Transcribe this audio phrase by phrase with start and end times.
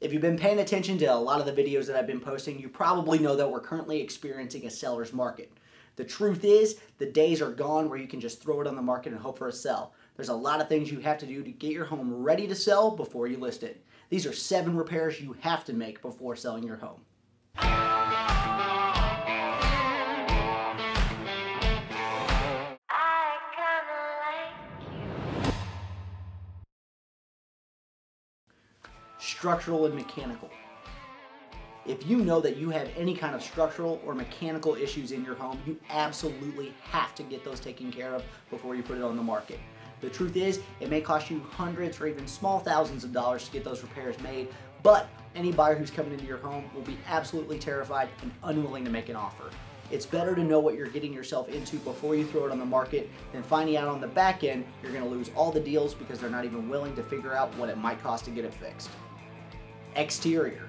[0.00, 2.58] If you've been paying attention to a lot of the videos that I've been posting,
[2.58, 5.52] you probably know that we're currently experiencing a seller's market.
[5.96, 8.80] The truth is, the days are gone where you can just throw it on the
[8.80, 9.92] market and hope for a sell.
[10.16, 12.54] There's a lot of things you have to do to get your home ready to
[12.54, 13.84] sell before you list it.
[14.08, 17.89] These are seven repairs you have to make before selling your home.
[29.20, 30.50] Structural and mechanical.
[31.86, 35.34] If you know that you have any kind of structural or mechanical issues in your
[35.34, 39.16] home, you absolutely have to get those taken care of before you put it on
[39.16, 39.58] the market.
[40.00, 43.52] The truth is, it may cost you hundreds or even small thousands of dollars to
[43.52, 44.48] get those repairs made,
[44.82, 48.90] but any buyer who's coming into your home will be absolutely terrified and unwilling to
[48.90, 49.50] make an offer.
[49.90, 52.64] It's better to know what you're getting yourself into before you throw it on the
[52.64, 55.94] market than finding out on the back end you're going to lose all the deals
[55.94, 58.54] because they're not even willing to figure out what it might cost to get it
[58.54, 58.88] fixed.
[59.96, 60.62] Exterior.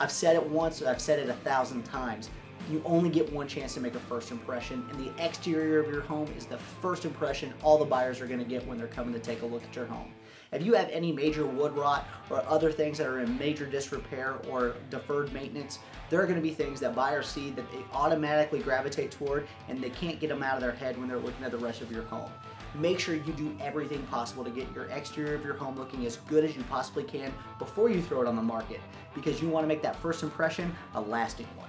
[0.00, 2.30] I've said it once, I've said it a thousand times.
[2.70, 6.02] You only get one chance to make a first impression, and the exterior of your
[6.02, 9.12] home is the first impression all the buyers are going to get when they're coming
[9.14, 10.12] to take a look at your home.
[10.52, 14.36] If you have any major wood rot or other things that are in major disrepair
[14.48, 15.78] or deferred maintenance,
[16.10, 19.82] there are going to be things that buyers see that they automatically gravitate toward and
[19.82, 21.92] they can't get them out of their head when they're looking at the rest of
[21.92, 22.30] your home
[22.74, 26.16] make sure you do everything possible to get your exterior of your home looking as
[26.28, 28.80] good as you possibly can before you throw it on the market
[29.14, 31.68] because you want to make that first impression a lasting one.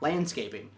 [0.00, 0.70] Landscaping.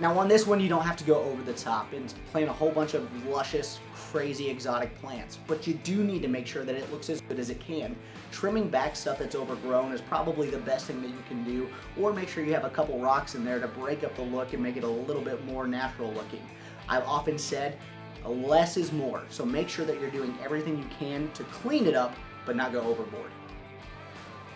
[0.00, 2.52] Now on this one you don't have to go over the top and plant a
[2.54, 6.74] whole bunch of luscious, crazy exotic plants, but you do need to make sure that
[6.74, 7.94] it looks as good as it can.
[8.32, 11.68] Trimming back stuff that's overgrown is probably the best thing that you can do,
[12.00, 14.54] or make sure you have a couple rocks in there to break up the look
[14.54, 16.42] and make it a little bit more natural looking.
[16.88, 17.76] I've often said
[18.24, 21.94] less is more, so make sure that you're doing everything you can to clean it
[21.94, 22.14] up,
[22.46, 23.30] but not go overboard.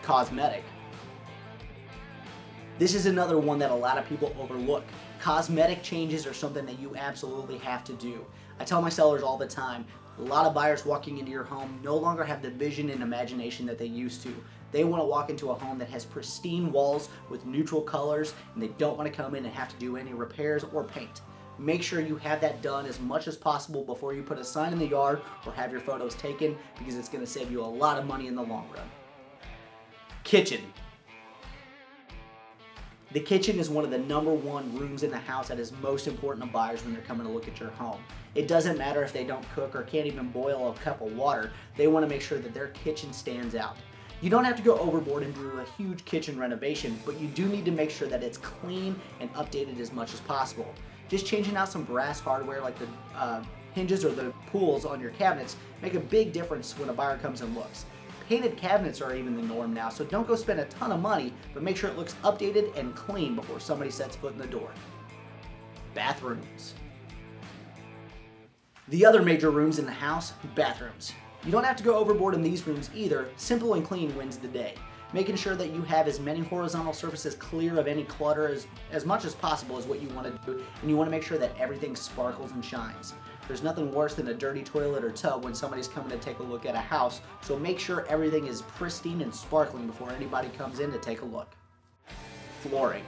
[0.00, 0.64] Cosmetic.
[2.78, 4.84] This is another one that a lot of people overlook.
[5.24, 8.26] Cosmetic changes are something that you absolutely have to do.
[8.60, 9.86] I tell my sellers all the time,
[10.18, 13.64] a lot of buyers walking into your home no longer have the vision and imagination
[13.64, 14.34] that they used to.
[14.70, 18.62] They want to walk into a home that has pristine walls with neutral colors and
[18.62, 21.22] they don't want to come in and have to do any repairs or paint.
[21.58, 24.74] Make sure you have that done as much as possible before you put a sign
[24.74, 27.64] in the yard or have your photos taken because it's going to save you a
[27.64, 28.90] lot of money in the long run.
[30.22, 30.60] Kitchen.
[33.14, 36.08] The kitchen is one of the number one rooms in the house that is most
[36.08, 38.02] important to buyers when they're coming to look at your home.
[38.34, 41.52] It doesn't matter if they don't cook or can't even boil a cup of water,
[41.76, 43.76] they want to make sure that their kitchen stands out.
[44.20, 47.46] You don't have to go overboard and do a huge kitchen renovation, but you do
[47.46, 50.74] need to make sure that it's clean and updated as much as possible.
[51.08, 55.10] Just changing out some brass hardware like the uh, hinges or the pulls on your
[55.10, 57.84] cabinets make a big difference when a buyer comes and looks.
[58.28, 61.32] Painted cabinets are even the norm now, so don't go spend a ton of money,
[61.52, 64.70] but make sure it looks updated and clean before somebody sets foot in the door.
[65.94, 66.74] Bathrooms.
[68.88, 71.12] The other major rooms in the house, bathrooms.
[71.44, 74.48] You don't have to go overboard in these rooms either, simple and clean wins the
[74.48, 74.74] day
[75.14, 79.06] making sure that you have as many horizontal surfaces clear of any clutter as, as
[79.06, 81.38] much as possible is what you want to do, and you want to make sure
[81.38, 83.14] that everything sparkles and shines.
[83.46, 86.42] There's nothing worse than a dirty toilet or tub when somebody's coming to take a
[86.42, 90.80] look at a house, so make sure everything is pristine and sparkling before anybody comes
[90.80, 91.54] in to take a look.
[92.62, 93.04] Flooring.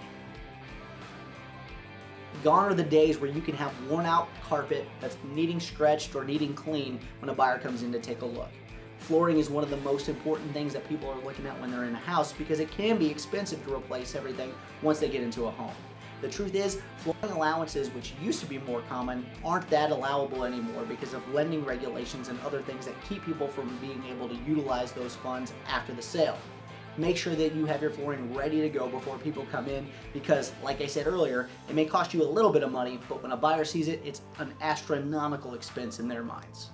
[2.45, 6.23] Gone are the days where you can have worn out carpet that's needing stretched or
[6.23, 8.51] needing clean when a buyer comes in to take a look.
[8.99, 11.85] Flooring is one of the most important things that people are looking at when they're
[11.85, 15.47] in a house because it can be expensive to replace everything once they get into
[15.47, 15.73] a home.
[16.23, 20.85] The truth is, flooring allowances, which used to be more common, aren't that allowable anymore
[20.85, 24.93] because of lending regulations and other things that keep people from being able to utilize
[24.93, 26.39] those funds after the sale.
[26.99, 30.53] Make sure that you have your flooring ready to go before people come in because,
[30.63, 33.33] like I said earlier, it may cost you a little bit of money, but when
[33.33, 36.71] a buyer sees it, it's an astronomical expense in their minds.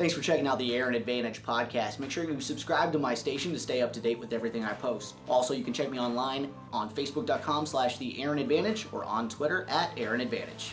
[0.00, 1.98] Thanks for checking out the Aaron Advantage podcast.
[1.98, 4.72] Make sure you subscribe to my station to stay up to date with everything I
[4.72, 5.16] post.
[5.28, 9.66] Also, you can check me online on facebook.com slash the Aaron Advantage or on Twitter
[9.68, 10.72] at Aaron Advantage.